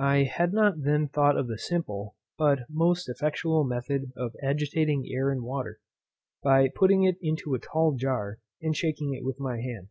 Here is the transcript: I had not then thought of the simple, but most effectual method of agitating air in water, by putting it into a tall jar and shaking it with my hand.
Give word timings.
I 0.00 0.22
had 0.22 0.54
not 0.54 0.80
then 0.84 1.06
thought 1.08 1.36
of 1.36 1.48
the 1.48 1.58
simple, 1.58 2.16
but 2.38 2.60
most 2.70 3.10
effectual 3.10 3.62
method 3.64 4.10
of 4.16 4.34
agitating 4.42 5.04
air 5.14 5.30
in 5.30 5.42
water, 5.42 5.80
by 6.42 6.70
putting 6.74 7.04
it 7.04 7.16
into 7.20 7.52
a 7.52 7.58
tall 7.58 7.92
jar 7.94 8.38
and 8.62 8.74
shaking 8.74 9.12
it 9.12 9.22
with 9.22 9.38
my 9.38 9.58
hand. 9.60 9.88